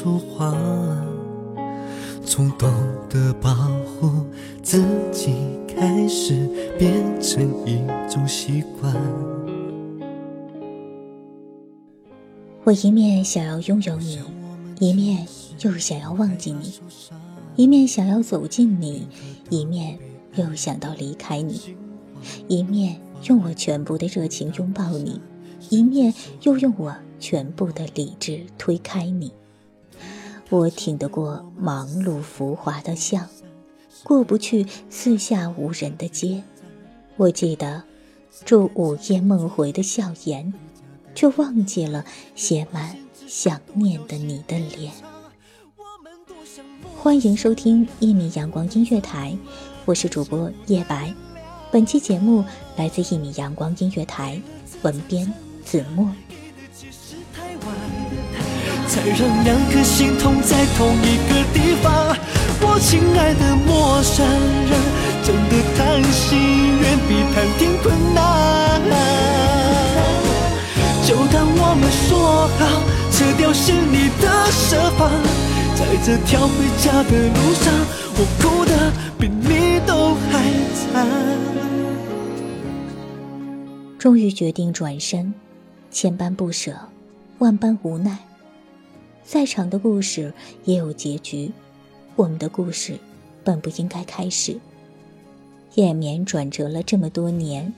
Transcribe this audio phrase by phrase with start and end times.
[0.00, 0.56] 说话，
[2.24, 2.72] 从懂
[3.10, 3.52] 得保
[3.84, 4.24] 护
[4.62, 5.34] 自己
[5.66, 8.94] 开始，变成一种习惯。
[12.62, 14.20] 我一面想要拥有你，
[14.78, 15.26] 一面
[15.62, 16.80] 又想要忘记你；
[17.56, 19.08] 一面想要走近你，
[19.50, 19.98] 一面
[20.36, 21.54] 又想到离开你；
[22.46, 25.20] 一面用我全部的热情拥抱你，
[25.70, 29.32] 一面又用我全部的理智推开你。
[30.50, 33.28] 我挺得过忙碌浮华的巷，
[34.02, 36.42] 过不去四下无人的街。
[37.16, 37.82] 我记得
[38.44, 40.52] 住午夜梦回的笑颜。
[41.18, 42.04] 却忘记了
[42.36, 44.92] 写满想念的你的脸。
[46.96, 49.36] 欢迎收听一米阳光音乐台，
[49.84, 51.12] 我是主播叶白。
[51.72, 52.44] 本期节目
[52.76, 54.40] 来自一米阳光音乐台，
[54.82, 55.34] 文编
[55.64, 56.08] 子墨。
[58.98, 62.16] 才让两颗心痛在同一个地方。
[62.60, 64.26] 我亲爱的陌生
[64.66, 64.74] 人，
[65.22, 66.34] 真的谈心
[66.80, 68.18] 远比谈天困难。
[71.06, 72.60] 就当我们说好，
[73.12, 75.08] 撤掉心里的设防，
[75.76, 77.72] 在这条回家的路上，
[78.16, 78.72] 我哭得
[79.16, 80.42] 比你都还
[80.74, 81.06] 惨。
[83.96, 85.32] 终于决定转身，
[85.92, 86.72] 千般不舍，
[87.38, 88.27] 万般无奈。
[89.28, 90.32] 再长的故事
[90.64, 91.52] 也有结局，
[92.16, 92.98] 我们的故事
[93.44, 94.58] 本不应该开始。
[95.74, 97.70] 延绵转折了这么多年，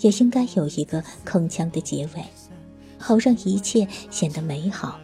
[0.00, 2.22] 也应该有一个铿锵的结尾。
[2.98, 5.00] 好让一切显得美好，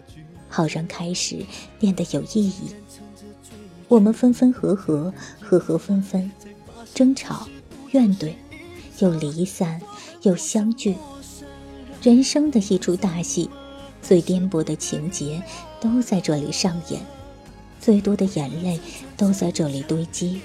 [0.51, 1.39] 好让开始
[1.81, 2.75] 变得有意义。
[3.89, 6.31] 我们分分合合，合合分分，
[6.93, 7.49] 争吵、
[7.93, 8.35] 怨怼，
[8.99, 9.81] 又离散，
[10.21, 10.95] 又相聚。
[12.03, 13.49] 人生的一出大戏，
[14.03, 15.43] 最颠簸的情节
[15.87, 17.01] 都在这里上演，
[17.81, 18.81] 最多的眼泪
[19.17, 20.41] 都在这里堆积，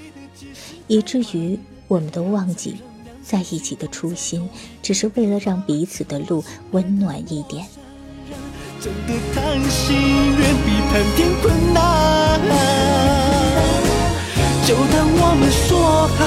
[0.88, 1.58] 以至于
[1.88, 2.76] 我们都忘记。
[3.24, 4.50] 在一起的初心，
[4.82, 7.66] 只是为了让彼此的路温暖一点。
[8.82, 8.92] 就
[14.92, 16.20] 当我们说好，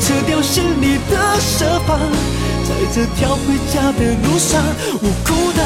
[0.00, 1.98] 撤掉心里的设防，
[2.92, 4.60] 这条回家的路上，
[5.00, 5.62] 我哭的，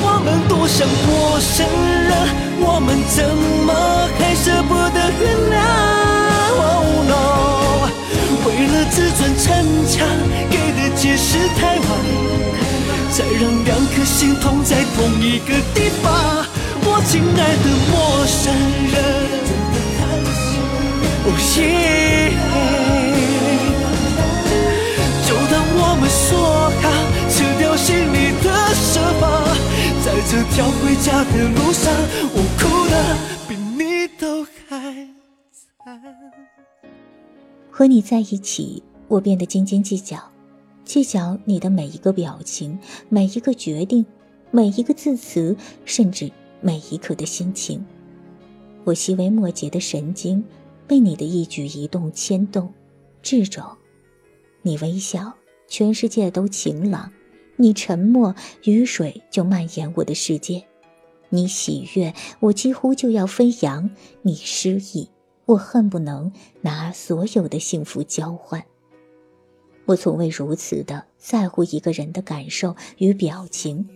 [0.00, 1.66] 我们多像陌生
[2.06, 2.14] 人，
[2.60, 3.26] 我们怎
[3.66, 3.74] 么
[4.16, 5.54] 还舍不得原谅
[6.54, 7.90] ？Oh no。
[8.46, 9.44] 为了自尊逞
[9.88, 10.06] 强，
[10.48, 11.88] 给的解释太晚，
[13.10, 16.13] 才让两颗心痛在同一个地方。
[30.26, 31.92] 这条回家的路上，
[32.32, 32.94] 我哭的
[33.46, 35.08] 比你都还
[35.84, 36.02] 惨。
[37.70, 40.18] 和你在一起，我变得斤斤计较，
[40.84, 42.78] 计较你的每一个表情、
[43.08, 44.04] 每一个决定、
[44.50, 46.30] 每一个字词，甚至
[46.60, 47.84] 每一刻的心情。
[48.84, 50.42] 我细微末节的神经，
[50.86, 52.72] 被你的一举一动牵动、
[53.22, 53.62] 制肘。
[54.62, 55.34] 你微笑，
[55.68, 57.10] 全世界都晴朗；
[57.56, 58.34] 你沉默，
[58.64, 60.64] 雨水就蔓延我的世界；
[61.28, 63.88] 你喜悦，我几乎就要飞扬；
[64.22, 65.08] 你失意，
[65.46, 68.64] 我恨不能拿所有的幸福交换。
[69.86, 73.88] 我从未如此的在乎一个人的感受与表情。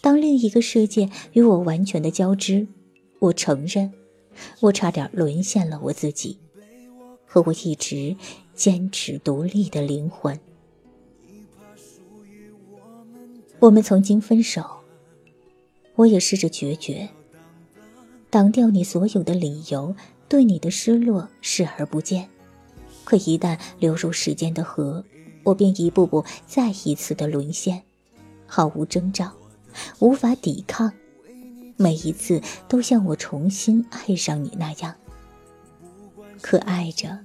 [0.00, 2.66] 当另一个世界与我完全的交织，
[3.18, 3.92] 我承认，
[4.60, 6.38] 我差点沦陷了我自己，
[7.26, 8.16] 和我一直
[8.54, 10.38] 坚持独立的灵魂。
[13.58, 14.62] 我们曾经分手，
[15.94, 17.08] 我也试着决绝，
[18.28, 19.96] 挡掉你所有的理由，
[20.28, 22.28] 对你的失落视而不见。
[23.02, 25.02] 可一旦流入时间的河，
[25.42, 27.82] 我便一步步再一次的沦陷，
[28.46, 29.32] 毫无征兆，
[30.00, 30.92] 无法抵抗，
[31.76, 34.94] 每一次都像我重新爱上你那样。
[36.42, 37.18] 可爱着，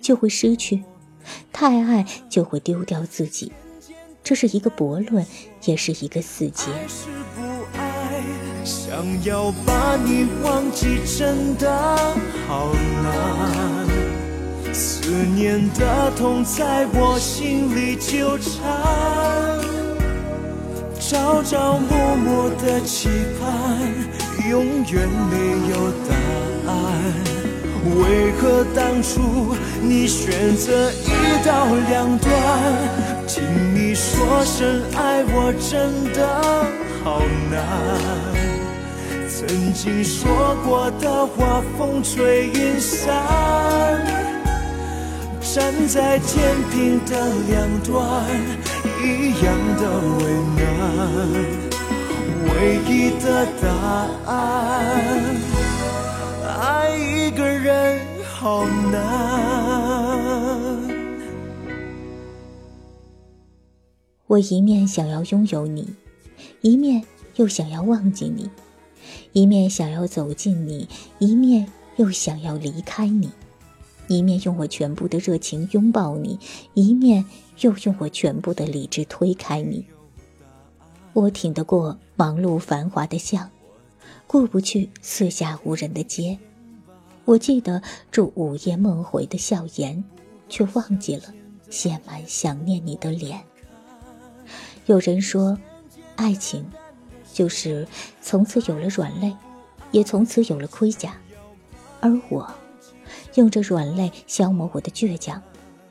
[0.00, 0.82] 就会失去；
[1.52, 3.52] 太爱就会丢掉自己。
[4.24, 5.24] 这是一个悖论，
[5.66, 7.42] 也是一个死结是不
[7.78, 8.22] 爱。
[8.64, 11.70] 想要把你忘记，真的
[12.48, 12.72] 好
[13.02, 13.86] 难。
[14.72, 19.60] 思念的痛在我心里纠缠，
[20.98, 23.78] 朝朝暮暮的期盼，
[24.48, 25.36] 永远没
[25.70, 26.16] 有答
[26.72, 26.72] 案。
[28.00, 33.03] 为何当初你选择一刀两断？
[33.34, 33.42] 听
[33.74, 36.24] 你说声爱我真的
[37.02, 37.20] 好
[37.50, 37.58] 难。
[39.28, 43.12] 曾经说过的话，风吹云散。
[45.40, 47.16] 站在天平的
[47.48, 48.24] 两端，
[49.02, 49.50] 一样
[49.80, 49.82] 的
[50.20, 50.22] 为
[50.54, 50.62] 难。
[52.46, 53.26] 唯一的
[53.60, 53.66] 答
[54.32, 54.32] 案，
[56.60, 56.62] 爱
[56.96, 57.98] 一个人
[58.32, 59.23] 好难。
[64.34, 65.94] 我一面想要拥有你，
[66.60, 67.04] 一面
[67.36, 68.50] 又想要忘记你；
[69.32, 70.88] 一面想要走近你，
[71.20, 73.30] 一面又想要离开你。
[74.08, 76.36] 一面用我全部的热情拥抱你，
[76.74, 77.24] 一面
[77.60, 79.86] 又用我全部的理智推开你。
[81.12, 83.48] 我挺得过忙碌繁华的巷，
[84.26, 86.36] 过不去四下无人的街。
[87.24, 90.02] 我记得住午夜梦回的笑颜，
[90.48, 91.32] 却忘记了
[91.70, 93.40] 写满想念你的脸。
[94.86, 95.58] 有人说，
[96.16, 96.64] 爱情
[97.32, 97.86] 就是
[98.20, 99.34] 从此有了软肋，
[99.92, 101.16] 也从此有了盔甲，
[102.00, 102.52] 而我。
[103.34, 105.42] 用这软肋消磨我的倔强，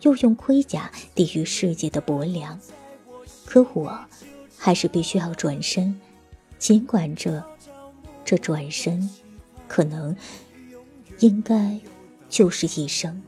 [0.01, 2.57] 又用盔甲抵御世界的薄凉。
[3.45, 3.99] 可我，
[4.57, 5.99] 还是必须要转身，
[6.57, 7.43] 尽管这，
[8.23, 9.09] 这转身，
[9.67, 10.15] 可能，
[11.19, 11.79] 应该，
[12.29, 13.21] 就是一生。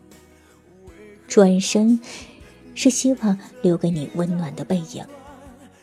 [1.27, 1.99] 转身，
[2.73, 5.05] 是希望留给你温暖的背影，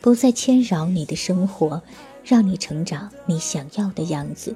[0.02, 1.82] 不再牵扰你的生活，
[2.22, 4.54] 让你成长你想要的样子。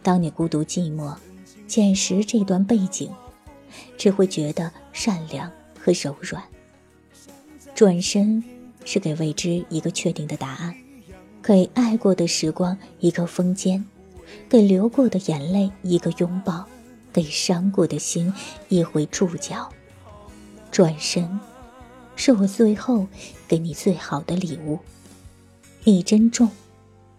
[0.00, 1.12] 当你孤独寂寞。
[1.66, 3.10] 捡拾这段背景，
[3.98, 6.42] 只会觉得善良和柔软。
[7.74, 8.42] 转身
[8.86, 10.74] 是给未知一个确定的答案，
[11.42, 13.84] 给爱过的时光一个封缄，
[14.48, 16.64] 给流过的眼泪一个拥抱，
[17.12, 18.32] 给伤过的心
[18.70, 19.68] 一回注脚。
[20.72, 21.38] 转身，
[22.18, 23.06] 是我最后
[23.46, 24.80] 给你最好的礼物。
[25.84, 26.50] 你珍重，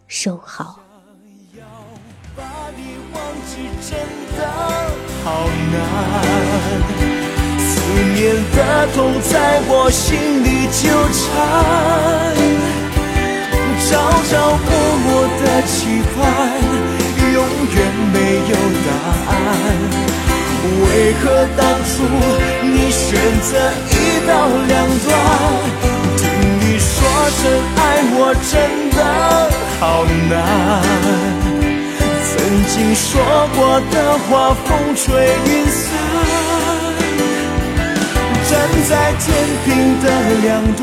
[0.09, 0.81] 收好。
[5.23, 5.81] 好难，
[7.59, 7.79] 思
[8.13, 12.35] 念的痛在我心里纠缠，
[13.87, 13.89] 朝
[14.29, 14.67] 朝暮
[15.05, 15.07] 暮
[15.39, 16.19] 的期盼，
[17.33, 17.39] 永
[17.73, 17.77] 远
[18.11, 18.15] 没
[18.49, 18.53] 有
[18.85, 18.87] 答
[19.31, 20.08] 案。
[20.83, 21.23] 为何
[21.57, 21.91] 当初
[22.63, 23.07] 你选
[23.41, 23.49] 择
[23.91, 23.93] 一
[24.27, 24.31] 刀
[24.67, 24.73] 两
[25.05, 25.07] 断？
[26.17, 26.21] 听
[26.59, 26.89] 你说
[27.29, 27.41] 声
[27.75, 27.79] 爱
[28.15, 28.17] 我
[28.51, 28.53] 真
[28.95, 28.97] 的
[29.79, 29.81] 好
[30.29, 30.31] 难。
[32.29, 32.31] 曾
[32.67, 33.09] 经说
[33.55, 33.57] 过
[33.91, 33.95] 的
[34.27, 34.29] 话，
[34.65, 35.05] 风吹
[35.45, 35.79] 云散。
[38.49, 38.51] 站
[38.89, 39.25] 在天
[39.63, 39.67] 平
[40.01, 40.05] 的
[40.41, 40.81] 两端，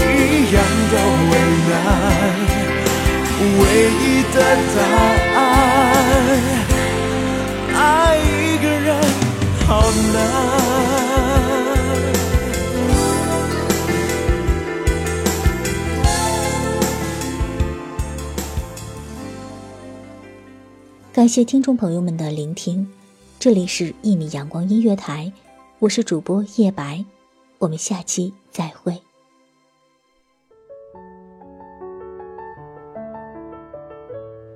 [0.00, 0.10] 一
[0.52, 0.56] 样
[0.90, 0.94] 的
[1.30, 1.32] 为
[1.68, 1.70] 难。
[3.38, 3.60] 唯
[4.02, 4.02] 一
[4.34, 4.36] 的
[4.74, 4.76] 答
[5.36, 5.40] 案，
[7.74, 7.78] 爱
[8.16, 8.26] 一
[8.58, 8.75] 个人
[9.66, 9.82] 好
[10.12, 10.56] 难。
[21.12, 22.86] 感谢听众朋友们的聆听，
[23.40, 25.32] 这里是《一米阳光音乐台》，
[25.80, 27.04] 我是主播叶白，
[27.58, 29.05] 我们下期再会。